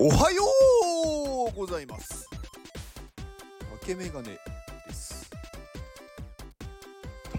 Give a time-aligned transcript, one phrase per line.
[0.00, 0.44] おはよ
[1.52, 2.28] うございます。
[3.80, 4.28] 竹メガネ
[4.86, 5.28] です。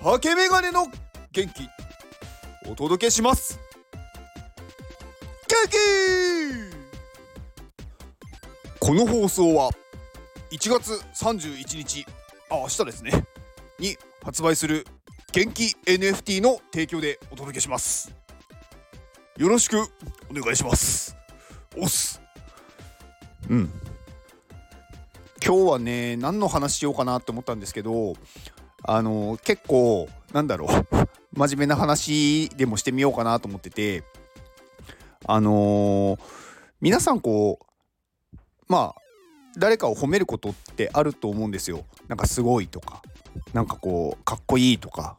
[0.04, 0.88] 竹メガネの
[1.32, 1.70] 元気
[2.69, 3.58] お届けします。
[5.47, 5.78] 元気！
[8.78, 9.72] この放送は
[10.51, 12.05] 1月31日
[12.50, 13.26] あ明日ですね。
[13.79, 14.86] に発売する
[15.32, 18.14] 元気 NFT の提供でお届けします。
[19.38, 21.16] よろしくお願いします。
[21.78, 22.19] おっす。
[23.49, 23.70] うん。
[25.44, 28.13] 今日はね何の話しようかなって思ったんですけど
[28.84, 30.70] あの結構なんだろう。
[31.34, 34.03] 真面目な話でもしてみようかなと思ってて
[35.25, 36.20] あのー、
[36.81, 38.35] 皆さんこう
[38.67, 39.02] まあ
[39.58, 41.86] 誰かを褒めることってあると思うんですよ。
[42.08, 43.02] なんかすごいとか。
[43.53, 45.16] なんかこうかっこいいとか。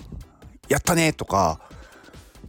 [0.68, 1.60] やったねとか。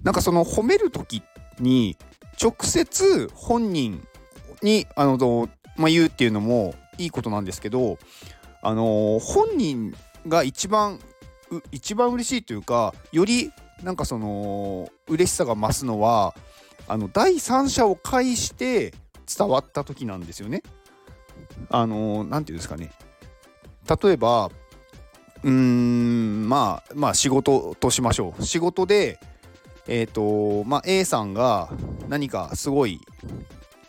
[0.04, 1.24] なんかその褒める時
[1.60, 1.98] に
[2.42, 4.08] 直接本人
[4.62, 5.50] にあの、
[5.82, 7.98] まあ、言うっていうのもいいことなんですけど
[8.62, 9.96] あの本人
[10.28, 11.00] が一番
[11.72, 13.52] 一番嬉しいというかより
[13.84, 16.36] なんかその嬉しさが増すのは
[16.88, 18.94] あの第三者を介して
[19.38, 20.62] 伝わった時なんですよね。
[21.70, 22.92] あの何て言うんですかね
[24.04, 24.50] 例えば
[25.44, 29.20] うーんまあまあ仕事としましょう仕事で
[29.88, 31.70] えっ、ー、とまあ A さんが
[32.08, 33.00] 何かすごい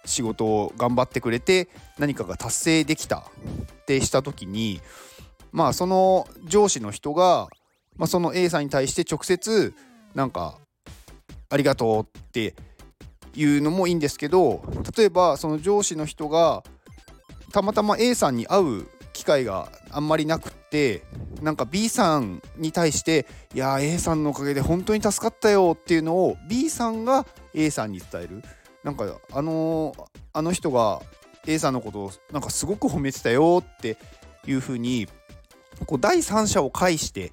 [0.04, 4.80] 仕事を頑張ってくれて何かが達成できたってした時に
[5.52, 7.48] まあその上司の人が、
[7.96, 9.74] まあ、その A さんに対して直接
[10.14, 10.58] なんか
[11.50, 12.54] 「ありがとう」って
[13.34, 14.62] いうのもいいんですけど
[14.96, 16.62] 例えばその上司の人が
[17.52, 21.04] たまたま A さんに会う機会があんまりなくって
[21.42, 28.42] なんか B さんに対して「いや A さんのおかげで本当に助かったよ」っていうのを B さんが A さんに伝える。
[28.84, 31.00] なんかあのー、あの人が
[31.46, 33.96] A さんのことをなんかすごく褒めてたよって
[34.46, 35.08] いうふうに
[35.86, 37.32] こう第三者を介して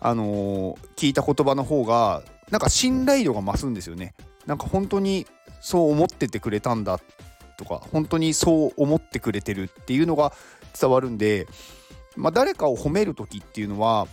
[0.00, 4.14] あのー、聞いた言葉の方がなんか信頼度が増すんですよね。
[4.46, 5.26] なんか本当に
[5.60, 7.00] そう思っててくれたんだ
[7.58, 10.32] とか本当にそう思ってくれてるっていうのが
[10.78, 11.48] 伝わるんで、
[12.14, 14.06] まあ、誰かを褒める時っていうのは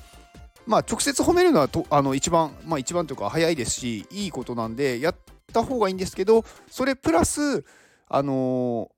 [0.65, 5.15] まあ直接褒めるのはとあの一番まあ一番というか早いですしいいことなんでやっ
[5.53, 7.63] た方がいいんですけどそれプラス
[8.09, 8.91] あの、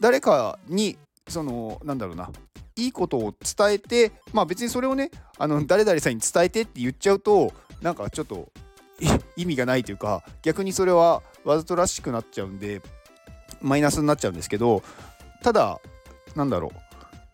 [0.00, 2.30] 誰かにそのなんだろうな
[2.76, 8.48] いいことを伝えてまあ別にそれをねあの誰々さんに伝えてって言っちゃうとなんかちょっと
[9.36, 12.82] 意味がないというか逆にそれはわざとらしくなっちゃうんで
[13.60, 14.82] マイナスになっちゃうんですけど
[15.42, 15.80] ただ
[16.34, 16.70] なんだろ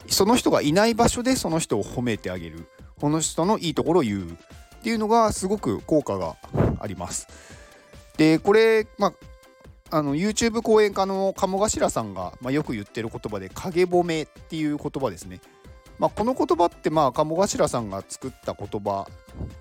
[0.07, 2.69] うその人がいない場所でその人を褒めてあげる
[3.01, 4.35] この人のいいところを言うっ
[4.83, 6.37] ていうのがすごく効果が
[6.81, 7.29] あります。
[8.23, 9.09] でこれ、ま
[9.91, 15.41] あ、あの YouTube 講演家の鴨頭さんが、まあ、よく言ってる言葉で「影褒め」っていう言葉ですね。
[15.99, 19.09] まあ、この言葉ってまあ鴨頭さんが作った言葉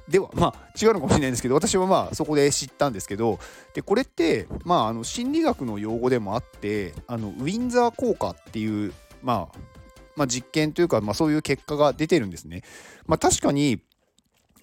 [0.07, 3.39] ではまあ違うのかもしれないんですけど私はまあそこで知ったんですけど
[3.73, 8.93] でこれってまああの心理学の用語でもあってあのウィンザー効果っていう
[9.23, 9.57] まあ
[10.15, 12.63] まあ、実験というか、まあ、そういう結果が出てるんですね。
[13.07, 13.81] まあ、確かに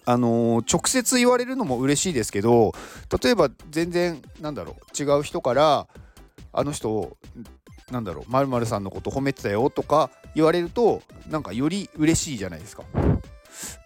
[0.09, 2.73] あのー、直接言われるのも嬉しいですけど
[3.21, 5.87] 例えば全然なんだろう違う人から
[6.51, 7.15] あの人
[7.91, 12.83] なんだろうまるさんのこと褒めてたよとか言われるとなんかより嬉しいじゃないですか。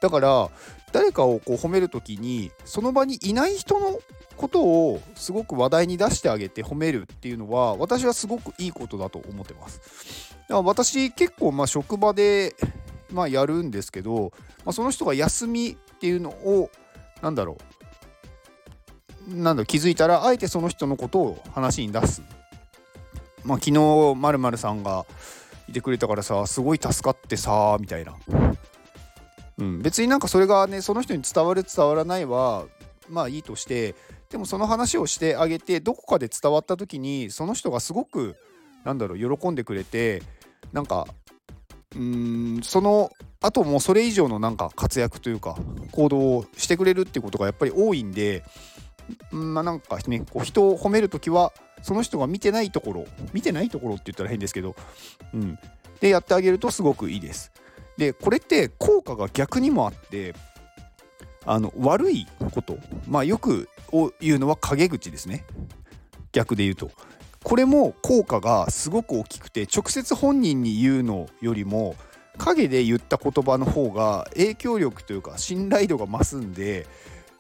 [0.01, 0.50] だから
[0.94, 4.00] 誰かをこう褒める時にその場にいない人の
[4.38, 10.35] ことをすごく話題に出してあげて褒めるっていうのは私はすごくいいことだと思ってます。
[10.44, 12.56] だから私結構まあ職場で
[13.12, 14.31] まあやるんですけど、
[14.63, 16.69] まあ、その人が休みっていうのを
[17.22, 17.58] なんだろ
[19.31, 22.22] うなんだ気づいたらあえてその人のことを話に出す。
[23.46, 25.06] まあ、昨日まるさんが
[25.69, 28.16] いてくれたからさすごい助かってさみたいな、
[29.59, 32.66] うん、別になんかそれがねその人に伝わる伝わらないは
[33.09, 33.96] まあいいとして
[34.30, 38.36] でもその話をしてあげてどこかで伝わった時にその人がすごく
[38.83, 40.22] なんだろう喜んでくれて
[40.74, 41.07] なんか
[41.95, 43.10] うーんその
[43.44, 45.57] あともうそれ以上のなんか活躍というか
[45.92, 48.44] 行動をしてくれるっていうことがやっぱり多いんで
[49.31, 51.51] まあなんかねこう人を褒める時は
[51.81, 54.78] その人が見てないところ見てないところって言ったら変ですけど、
[55.34, 55.60] うん、
[56.00, 57.51] でやってあげるとすごくいいです。
[57.98, 60.34] でこれって効果が逆にもあって
[61.46, 62.78] あの悪いこと
[63.10, 63.68] まあよく
[64.22, 65.44] 言うのは陰口ですね。
[66.31, 66.92] 逆で言うと。
[67.44, 71.98] これも効果がすごく大きくて直接本人に言うのよりも
[72.38, 76.88] 陰で言った言葉の方が影響力というか信頼度が増すんで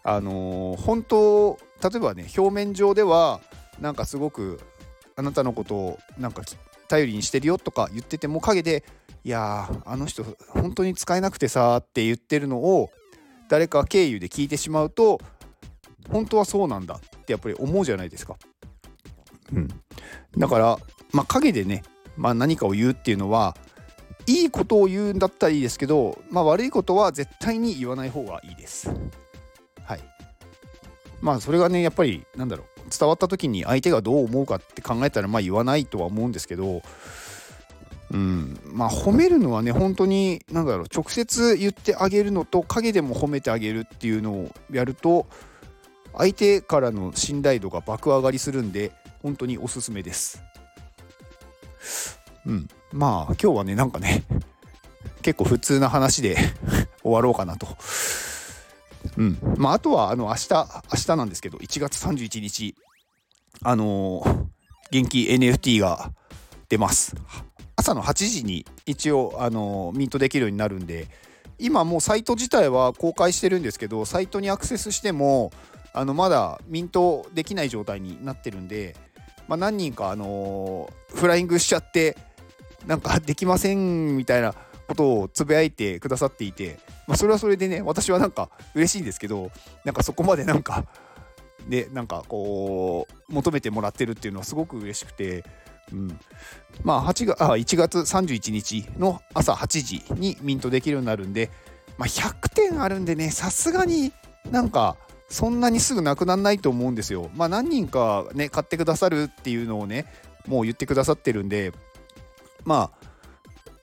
[0.03, 3.41] あのー、本当例えばね表面上では
[3.79, 4.59] なんかすごく
[5.15, 6.43] あなたのことをなんか
[6.87, 8.83] 頼りにしてるよとか言ってても陰で
[9.23, 12.91] いやーあの人本当に使えなくてさって言ってるのを
[13.49, 15.19] 誰か経由で聞いてしまうと
[16.09, 18.35] 本当はそうなんだってやっぱり思うじゃないですか。
[19.53, 19.67] うん、
[20.37, 20.77] だから
[21.11, 21.83] まあ陰でね、
[22.17, 23.55] まあ、何かを言うっていうのは
[24.25, 28.89] いいことを言うんだったらいいですけど、まあ、悪いことは絶対に言わない方がいいです。
[29.83, 29.99] はい。
[31.23, 36.81] まあそれがねやっぱりなんだろう伝わった時に相手がどう思うかって考えたらまあ言わないとは思うんですけど
[38.11, 45.25] うんまあ褒めるのはね本当に何だろう直接言ってあげるのと陰でも褒めてあげるっていうのをやると
[46.15, 48.91] 相手からの信頼度が爆上がりするんで
[49.21, 50.43] 本当におすすめです。
[52.45, 54.23] うん、まあ今日はねなんかね
[55.21, 56.37] 結構普通な話で
[57.01, 57.67] 終わろうかなと。
[59.17, 59.37] うん。
[59.57, 62.75] まあ、あとはあの明日明日なんですけど1月31日
[63.61, 64.45] あのー、
[64.91, 66.11] 元気 NFT が
[66.69, 67.15] 出ます。
[67.75, 71.07] 朝の8時に一応あのー、ミートできるようになるんで
[71.59, 75.51] 今もうサイト自体は公開してるんですけどサイトにアクセスしても
[75.93, 78.95] あのまだミントできない状態になってるんで、
[79.47, 82.17] まあ、何人か、あのー、フライングしちゃって
[82.85, 84.53] なんかできませんみたいな
[84.87, 89.51] ことをつぶやいてくださっていて、まあ、それはそれでね私はなんか嬉しいんですけど
[89.85, 90.85] なんかそこまでなんか
[91.67, 95.43] で なんかこう求めてもらってるっていうのはすごく嬉しくて、
[95.91, 96.19] うん、
[96.83, 101.49] まあ8月あ1月31日の朝8時にミントできるようになるんで、
[101.97, 104.11] まあ、100点あるんでねさすがに
[104.51, 104.97] なんか
[105.29, 107.31] そんなにすぐなくならないと思うんですよ。
[107.33, 110.05] まあ何人かね買ってくださるっていうのをね
[110.45, 111.71] もう言ってくださってるんで
[112.65, 112.91] ま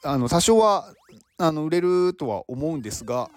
[0.03, 0.93] ああの多少は
[1.39, 3.31] あの売れるとは思うんですが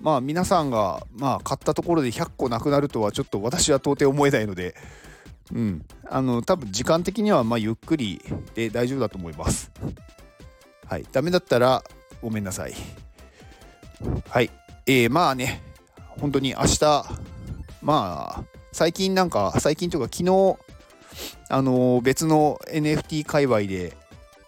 [0.00, 4.74] まあ皆さんがまあ買ったところで100個なくなるとはちょっと私は到底思えないので
[5.54, 5.84] うん。
[6.08, 8.20] あの多分時間的にはまあゆっくり
[8.54, 9.70] で大丈夫だと思います。
[10.86, 11.06] はい。
[11.12, 11.82] ダメだったら
[12.22, 12.74] ごめんなさい。
[14.28, 14.50] はい。
[14.86, 15.62] えー、まあね
[16.08, 17.04] 本当に明日
[17.82, 20.56] まあ最近なんか最近というか昨日
[21.48, 23.96] あの別の NFT 界隈で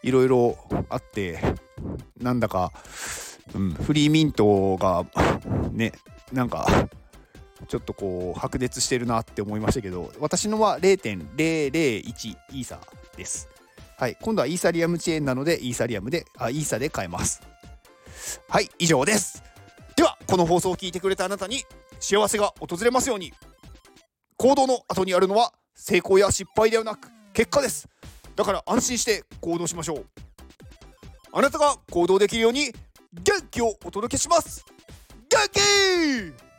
[0.03, 0.59] いろいろ
[0.89, 1.39] あって
[2.21, 2.73] なんだか、
[3.55, 5.07] うん、フリーミントが
[5.73, 5.93] ね
[6.33, 6.89] なんか
[7.69, 12.81] ちょっとこう白熱してるなって思いましたけど私のは0.001イーサ
[13.17, 13.49] です。
[13.97, 17.41] はい、今度はイーサリアムチェーンなのでイーサリアムであイーサで買えます。
[18.49, 19.43] はい以上です。
[19.97, 21.65] ではこの放送を聞いてくれたあなたに
[22.01, 23.33] 幸せが訪れますように
[24.37, 27.89] 行動の後にあるのは成功や失敗ではなく結果です
[28.37, 30.07] だから安心して行動しましょう。
[31.33, 32.73] あなたが行動できるように
[33.13, 34.65] 元気をお届けします。
[35.31, 36.52] 元気!